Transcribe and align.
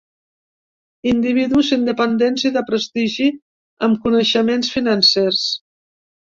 Individus 1.11 1.69
independents 1.77 2.47
i 2.51 2.53
de 2.57 2.65
prestigi, 2.71 3.29
amb 3.89 4.03
coneixements 4.09 4.75
financers. 4.81 5.49